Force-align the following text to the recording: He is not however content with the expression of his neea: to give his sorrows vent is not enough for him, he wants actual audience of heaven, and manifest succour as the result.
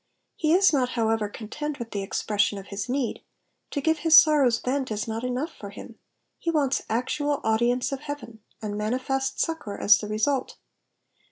He 0.35 0.53
is 0.53 0.73
not 0.73 0.89
however 0.97 1.29
content 1.29 1.77
with 1.77 1.91
the 1.91 2.01
expression 2.01 2.57
of 2.57 2.69
his 2.69 2.87
neea: 2.87 3.21
to 3.69 3.81
give 3.81 3.99
his 3.99 4.19
sorrows 4.19 4.57
vent 4.57 4.89
is 4.89 5.07
not 5.07 5.23
enough 5.23 5.53
for 5.53 5.69
him, 5.69 5.99
he 6.39 6.49
wants 6.49 6.81
actual 6.89 7.39
audience 7.43 7.91
of 7.91 7.99
heaven, 7.99 8.39
and 8.63 8.75
manifest 8.75 9.39
succour 9.39 9.79
as 9.79 9.99
the 9.99 10.07
result. 10.07 10.57